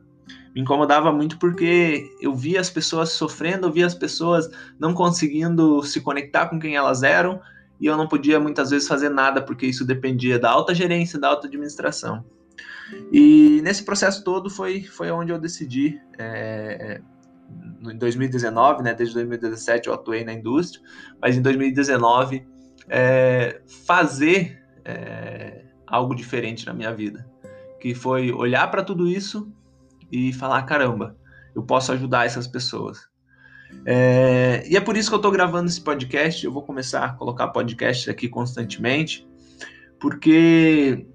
me 0.54 0.62
incomodava 0.62 1.12
muito 1.12 1.38
porque 1.38 2.10
eu 2.20 2.34
via 2.34 2.60
as 2.60 2.70
pessoas 2.70 3.12
sofrendo, 3.12 3.68
eu 3.68 3.72
via 3.72 3.86
as 3.86 3.96
pessoas 3.96 4.50
não 4.80 4.94
conseguindo 4.94 5.84
se 5.84 6.02
conectar 6.02 6.48
com 6.48 6.60
quem 6.60 6.76
elas 6.76 7.04
eram, 7.04 7.40
e 7.80 7.86
eu 7.86 7.98
não 7.98 8.08
podia 8.08 8.40
muitas 8.40 8.70
vezes 8.70 8.88
fazer 8.88 9.10
nada 9.10 9.42
porque 9.42 9.66
isso 9.66 9.86
dependia 9.86 10.40
da 10.40 10.50
alta 10.50 10.74
gerência, 10.74 11.20
da 11.20 11.28
alta 11.28 11.48
administração. 11.48 12.24
E 13.12 13.62
nesse 13.64 13.84
processo 13.84 14.24
todo 14.24 14.50
foi, 14.50 14.84
foi 14.84 15.12
onde 15.12 15.32
eu 15.32 15.40
decidi, 15.40 16.00
é, 16.18 17.02
em 17.84 17.98
2019, 17.98 18.84
né, 18.84 18.94
desde 18.94 19.14
2017 19.16 19.88
eu 19.88 19.94
atuei 19.94 20.24
na 20.24 20.34
indústria, 20.34 20.84
mas 21.22 21.36
em 21.36 21.42
2019 21.42 22.48
é, 22.90 23.62
fazer 23.86 24.62
é, 24.84 25.64
algo 25.88 26.16
diferente 26.16 26.66
na 26.66 26.74
minha 26.74 26.94
vida, 26.94 27.28
que 27.80 27.94
foi 27.94 28.32
olhar 28.32 28.70
para 28.70 28.84
tudo 28.84 29.08
isso 29.08 29.52
e 30.12 30.34
falar 30.34 30.64
caramba, 30.64 31.18
eu 31.54 31.64
posso 31.64 31.92
ajudar 31.92 32.26
essas 32.26 32.48
pessoas. 32.48 33.08
É, 33.86 34.64
e 34.68 34.78
é 34.78 34.82
por 34.82 34.96
isso 34.96 35.10
que 35.10 35.16
eu 35.16 35.20
estou 35.20 35.32
gravando 35.32 35.68
esse 35.68 35.82
podcast. 35.82 36.46
Eu 36.46 36.52
vou 36.52 36.62
começar 36.62 37.06
a 37.06 37.14
colocar 37.14 37.48
podcasts 37.50 38.08
aqui 38.08 38.28
constantemente, 38.28 39.28
porque 40.00 41.06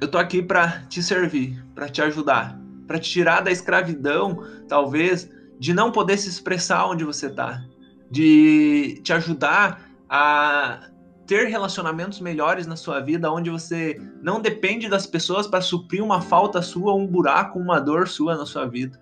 eu 0.00 0.06
estou 0.06 0.20
aqui 0.20 0.42
para 0.42 0.80
te 0.88 1.02
servir, 1.02 1.62
para 1.74 1.88
te 1.88 2.02
ajudar, 2.02 2.58
para 2.86 2.98
te 2.98 3.10
tirar 3.10 3.40
da 3.40 3.50
escravidão, 3.50 4.42
talvez, 4.68 5.30
de 5.58 5.72
não 5.72 5.90
poder 5.90 6.18
se 6.18 6.28
expressar 6.28 6.86
onde 6.86 7.04
você 7.04 7.26
está, 7.26 7.64
de 8.10 9.00
te 9.02 9.12
ajudar 9.12 9.88
a 10.08 10.90
ter 11.26 11.48
relacionamentos 11.48 12.20
melhores 12.20 12.66
na 12.66 12.76
sua 12.76 13.00
vida, 13.00 13.30
onde 13.30 13.50
você 13.50 14.00
não 14.22 14.40
depende 14.40 14.88
das 14.88 15.06
pessoas 15.06 15.46
para 15.46 15.60
suprir 15.60 16.02
uma 16.02 16.20
falta 16.20 16.62
sua, 16.62 16.94
um 16.94 17.06
buraco, 17.06 17.58
uma 17.58 17.80
dor 17.80 18.06
sua 18.06 18.36
na 18.36 18.46
sua 18.46 18.66
vida. 18.66 19.00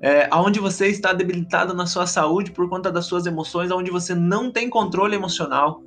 É, 0.00 0.28
onde 0.34 0.60
você 0.60 0.88
está 0.88 1.12
debilitado 1.12 1.72
na 1.72 1.86
sua 1.86 2.06
saúde 2.06 2.50
por 2.50 2.68
conta 2.68 2.90
das 2.90 3.06
suas 3.06 3.24
emoções, 3.24 3.70
onde 3.70 3.90
você 3.90 4.14
não 4.14 4.50
tem 4.50 4.68
controle 4.68 5.14
emocional. 5.14 5.82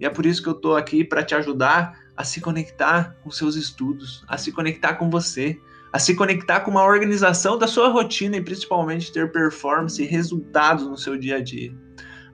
E 0.00 0.06
é 0.06 0.10
por 0.10 0.26
isso 0.26 0.42
que 0.42 0.48
eu 0.48 0.54
estou 0.54 0.76
aqui 0.76 1.04
para 1.04 1.22
te 1.22 1.34
ajudar 1.34 1.98
a 2.16 2.24
se 2.24 2.40
conectar 2.40 3.14
com 3.22 3.30
seus 3.30 3.54
estudos, 3.54 4.24
a 4.26 4.36
se 4.36 4.50
conectar 4.50 4.94
com 4.94 5.10
você, 5.10 5.60
a 5.92 5.98
se 5.98 6.14
conectar 6.14 6.60
com 6.60 6.70
uma 6.70 6.84
organização 6.84 7.58
da 7.58 7.66
sua 7.66 7.88
rotina 7.88 8.38
e 8.38 8.42
principalmente 8.42 9.12
ter 9.12 9.30
performance 9.30 10.02
e 10.02 10.06
resultados 10.06 10.86
no 10.86 10.96
seu 10.96 11.16
dia 11.18 11.36
a 11.36 11.40
dia 11.40 11.72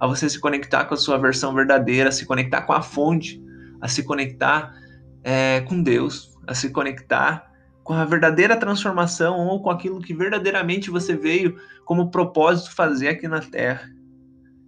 a 0.00 0.06
você 0.06 0.28
se 0.28 0.38
conectar 0.38 0.84
com 0.84 0.94
a 0.94 0.96
sua 0.96 1.18
versão 1.18 1.54
verdadeira, 1.54 2.08
a 2.08 2.12
se 2.12 2.24
conectar 2.24 2.62
com 2.62 2.72
a 2.72 2.82
fonte, 2.82 3.42
a 3.80 3.88
se 3.88 4.02
conectar 4.02 4.74
é, 5.22 5.60
com 5.62 5.82
Deus, 5.82 6.36
a 6.46 6.54
se 6.54 6.70
conectar 6.70 7.48
com 7.82 7.94
a 7.94 8.04
verdadeira 8.04 8.56
transformação 8.56 9.46
ou 9.46 9.62
com 9.62 9.70
aquilo 9.70 10.00
que 10.00 10.12
verdadeiramente 10.14 10.90
você 10.90 11.16
veio 11.16 11.58
como 11.84 12.10
propósito 12.10 12.74
fazer 12.74 13.08
aqui 13.08 13.26
na 13.26 13.40
Terra. 13.40 13.90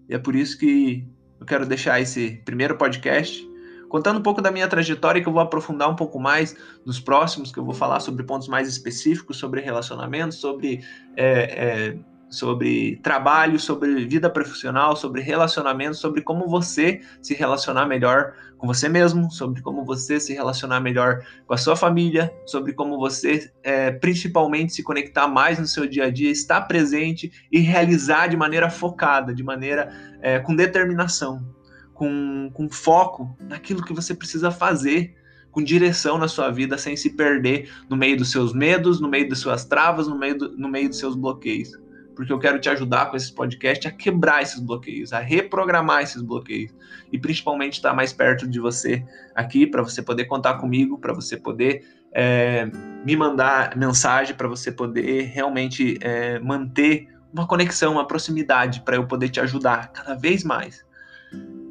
E 0.09 0.15
é 0.15 0.19
por 0.19 0.35
isso 0.35 0.59
que 0.59 1.07
eu 1.39 1.47
quero 1.47 1.67
deixar 1.67 2.01
esse 2.01 2.43
primeiro 2.45 2.77
podcast 2.77 3.49
contando 3.91 4.21
um 4.21 4.23
pouco 4.23 4.41
da 4.41 4.51
minha 4.51 4.69
trajetória 4.69 5.21
que 5.21 5.29
eu 5.29 5.33
vou 5.33 5.43
aprofundar 5.43 5.91
um 5.91 5.97
pouco 5.97 6.19
mais 6.19 6.57
nos 6.87 7.01
próximos, 7.01 7.53
que 7.53 7.59
eu 7.59 7.65
vou 7.65 7.75
falar 7.75 8.01
sobre 8.01 8.23
pontos 8.23 8.47
mais 8.47 8.69
específicos, 8.69 9.37
sobre 9.37 9.61
relacionamentos, 9.61 10.39
sobre 10.39 10.83
é, 11.17 11.27
é, 11.27 11.99
sobre 12.31 12.97
trabalho, 13.03 13.59
sobre 13.59 14.07
vida 14.07 14.31
profissional, 14.31 14.95
sobre 14.95 15.21
relacionamento, 15.21 15.97
sobre 15.97 16.23
como 16.23 16.49
você 16.49 17.01
se 17.21 17.35
relacionar 17.35 17.87
melhor 17.87 18.33
com 18.57 18.67
você 18.67 18.89
mesmo, 18.89 19.31
sobre 19.31 19.61
como 19.63 19.85
você 19.85 20.21
se 20.21 20.33
relacionar 20.33 20.81
melhor 20.81 21.25
com 21.47 21.55
a 21.55 21.57
sua 21.57 21.75
família, 21.75 22.33
sobre 22.47 22.73
como 22.73 22.99
você 22.99 23.51
é, 23.65 23.91
principalmente 23.91 24.75
se 24.75 24.83
conectar 24.83 25.27
mais 25.27 25.59
no 25.59 25.67
seu 25.67 25.89
dia 25.89 26.05
a 26.05 26.11
dia, 26.11 26.31
estar 26.31 26.63
presente 26.63 27.33
e 27.51 27.59
realizar 27.59 28.29
de 28.29 28.37
maneira 28.37 28.71
focada, 28.71 29.35
de 29.35 29.43
maneira 29.43 29.91
é, 30.23 30.39
com 30.39 30.55
determinação, 30.55 31.45
com, 31.93 32.51
com 32.55 32.71
foco 32.71 33.37
naquilo 33.41 33.83
que 33.85 33.93
você 33.93 34.15
precisa 34.15 34.51
fazer 34.51 35.17
com 35.51 35.61
direção 35.65 36.17
na 36.17 36.29
sua 36.29 36.49
vida, 36.51 36.79
sem 36.79 36.97
se 36.97 37.11
perder 37.17 37.69
no 37.89 37.97
meio 37.97 38.17
dos 38.17 38.31
seus 38.31 38.55
medos, 38.55 39.01
no 39.01 39.09
meio 39.09 39.29
das 39.29 39.41
suas 39.41 39.65
travas, 39.65 40.07
no 40.07 40.17
meio, 40.17 40.39
do, 40.39 40.57
no 40.57 40.69
meio 40.69 40.89
dos 40.89 40.99
seus 40.99 41.17
bloqueios 41.17 41.77
porque 42.21 42.35
eu 42.35 42.39
quero 42.39 42.61
te 42.61 42.69
ajudar 42.69 43.11
com 43.11 43.17
esses 43.17 43.31
podcasts 43.31 43.87
a 43.87 43.91
quebrar 43.91 44.43
esses 44.43 44.61
bloqueios, 44.61 45.11
a 45.11 45.21
reprogramar 45.21 46.03
esses 46.03 46.21
bloqueios 46.21 46.71
e 47.11 47.19
principalmente 47.19 47.75
estar 47.75 47.95
mais 47.95 48.13
perto 48.13 48.47
de 48.47 48.61
você 48.61 49.03
aqui 49.35 49.67
para 49.67 49.83
você 49.83 50.03
poder 50.03 50.27
contar 50.27 50.59
comigo, 50.59 50.99
para 50.99 51.15
você 51.15 51.39
poder 51.39 51.83
é, 52.13 52.71
me 53.07 53.17
mandar 53.17 53.75
mensagem, 53.75 54.37
para 54.37 54.47
você 54.47 54.71
poder 54.71 55.31
realmente 55.33 55.97
é, 56.03 56.39
manter 56.41 57.09
uma 57.33 57.47
conexão, 57.47 57.93
uma 57.93 58.07
proximidade 58.07 58.83
para 58.83 58.97
eu 58.97 59.07
poder 59.07 59.31
te 59.31 59.41
ajudar 59.41 59.91
cada 59.91 60.15
vez 60.15 60.45
mais. 60.45 60.85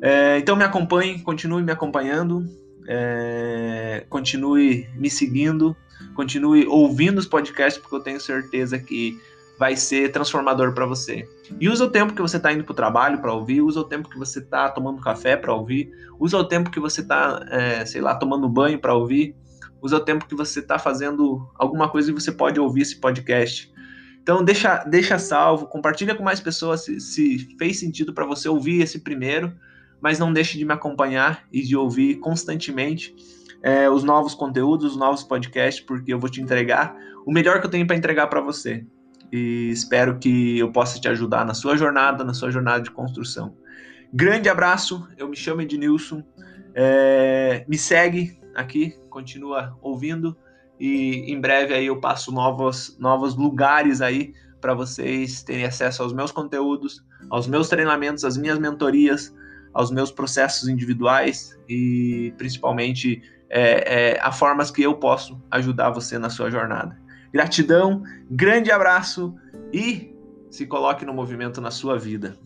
É, 0.01 0.39
então 0.39 0.55
me 0.55 0.63
acompanhe, 0.63 1.19
continue 1.21 1.61
me 1.61 1.71
acompanhando, 1.71 2.43
é, 2.87 4.03
continue 4.09 4.89
me 4.95 5.11
seguindo, 5.11 5.77
continue 6.15 6.65
ouvindo 6.65 7.19
os 7.19 7.27
podcasts, 7.27 7.79
porque 7.79 7.95
eu 7.95 7.99
tenho 7.99 8.19
certeza 8.19 8.79
que 8.79 9.15
vai 9.59 9.75
ser 9.75 10.09
transformador 10.13 10.73
para 10.73 10.85
você. 10.85 11.27
E 11.59 11.67
usa 11.67 11.83
o 11.83 11.89
tempo 11.89 12.13
que 12.13 12.21
você 12.21 12.37
está 12.37 12.53
indo 12.53 12.63
para 12.63 12.71
o 12.71 12.75
trabalho 12.75 13.19
para 13.19 13.33
ouvir, 13.33 13.61
usa 13.61 13.81
o 13.81 13.83
tempo 13.83 14.07
que 14.07 14.17
você 14.17 14.39
está 14.39 14.69
tomando 14.69 15.01
café 15.01 15.35
para 15.35 15.53
ouvir, 15.53 15.91
usa 16.17 16.37
o 16.37 16.45
tempo 16.45 16.71
que 16.71 16.79
você 16.79 17.01
está, 17.01 17.45
é, 17.51 17.85
sei 17.85 17.99
lá, 17.99 18.15
tomando 18.15 18.47
banho 18.47 18.79
para 18.79 18.95
ouvir, 18.95 19.35
usa 19.81 19.97
o 19.97 19.99
tempo 19.99 20.25
que 20.25 20.33
você 20.33 20.61
está 20.61 20.79
fazendo 20.79 21.45
alguma 21.55 21.89
coisa 21.89 22.09
e 22.09 22.13
você 22.13 22.31
pode 22.31 22.57
ouvir 22.57 22.83
esse 22.83 23.01
podcast. 23.01 23.69
Então 24.21 24.41
deixa, 24.45 24.77
deixa 24.85 25.19
salvo, 25.19 25.67
compartilha 25.67 26.15
com 26.15 26.23
mais 26.23 26.39
pessoas 26.39 26.85
se, 26.85 27.01
se 27.01 27.57
fez 27.57 27.81
sentido 27.81 28.13
para 28.13 28.25
você 28.25 28.47
ouvir 28.47 28.81
esse 28.81 28.99
primeiro, 28.99 29.53
mas 30.01 30.17
não 30.17 30.31
deixe 30.31 30.57
de 30.57 30.63
me 30.63 30.71
acompanhar 30.71 31.43
e 31.51 31.61
de 31.61 31.75
ouvir 31.75 32.15
constantemente 32.19 33.13
é, 33.61 33.89
os 33.89 34.05
novos 34.05 34.33
conteúdos, 34.33 34.91
os 34.91 34.97
novos 34.97 35.21
podcasts, 35.21 35.83
porque 35.85 36.13
eu 36.13 36.19
vou 36.19 36.29
te 36.29 36.41
entregar 36.41 36.95
o 37.25 37.31
melhor 37.33 37.59
que 37.59 37.65
eu 37.65 37.69
tenho 37.69 37.85
para 37.85 37.97
entregar 37.97 38.27
para 38.27 38.39
você 38.39 38.85
e 39.31 39.69
espero 39.71 40.17
que 40.17 40.59
eu 40.59 40.71
possa 40.71 40.99
te 40.99 41.07
ajudar 41.07 41.45
na 41.45 41.53
sua 41.53 41.77
jornada, 41.77 42.23
na 42.23 42.33
sua 42.33 42.51
jornada 42.51 42.81
de 42.81 42.91
construção. 42.91 43.55
Grande 44.13 44.49
abraço, 44.49 45.07
eu 45.17 45.27
me 45.27 45.35
chamo 45.35 45.61
Ednilson, 45.61 46.23
é, 46.73 47.63
me 47.67 47.77
segue 47.77 48.39
aqui, 48.55 48.97
continua 49.09 49.77
ouvindo 49.81 50.35
e 50.79 51.31
em 51.31 51.39
breve 51.39 51.73
aí 51.73 51.85
eu 51.85 51.99
passo 51.99 52.31
novos, 52.31 52.97
novos 52.99 53.35
lugares 53.35 54.01
aí 54.01 54.33
para 54.59 54.73
vocês 54.73 55.43
terem 55.43 55.65
acesso 55.65 56.01
aos 56.01 56.13
meus 56.13 56.31
conteúdos, 56.31 57.03
aos 57.29 57.47
meus 57.47 57.69
treinamentos, 57.69 58.23
às 58.23 58.37
minhas 58.37 58.57
mentorias, 58.57 59.33
aos 59.73 59.91
meus 59.91 60.11
processos 60.11 60.67
individuais 60.67 61.57
e 61.67 62.33
principalmente 62.37 63.21
é, 63.49 64.13
é, 64.13 64.19
a 64.21 64.31
formas 64.31 64.71
que 64.71 64.81
eu 64.81 64.95
posso 64.95 65.41
ajudar 65.51 65.89
você 65.91 66.17
na 66.17 66.29
sua 66.29 66.49
jornada. 66.49 66.97
Gratidão, 67.31 68.03
grande 68.29 68.71
abraço 68.71 69.35
e 69.73 70.15
se 70.49 70.65
coloque 70.65 71.05
no 71.05 71.13
movimento 71.13 71.61
na 71.61 71.71
sua 71.71 71.97
vida. 71.97 72.37